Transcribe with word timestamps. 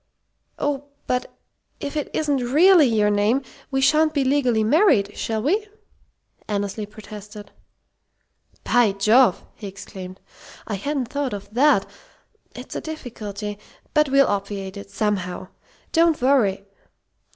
"Oh, 0.57 0.85
but 1.05 1.29
if 1.79 1.95
it 1.95 2.09
isn't 2.11 2.37
really 2.39 2.87
your 2.87 3.11
name, 3.11 3.43
we 3.69 3.81
sha'n't 3.81 4.15
be 4.15 4.23
legally 4.23 4.63
married, 4.63 5.15
shall 5.15 5.43
we?" 5.43 5.67
Annesley 6.47 6.87
protested. 6.87 7.51
"By 8.63 8.93
Jove!" 8.93 9.45
he 9.53 9.67
exclaimed. 9.67 10.19
"I 10.65 10.73
hadn't 10.73 11.09
thought 11.09 11.33
of 11.33 11.53
that. 11.53 11.87
It's 12.55 12.75
a 12.75 12.81
difficulty. 12.81 13.59
But 13.93 14.09
we'll 14.09 14.25
obviate 14.25 14.75
it 14.75 14.89
somehow. 14.89 15.49
Don't 15.91 16.19
worry! 16.19 16.65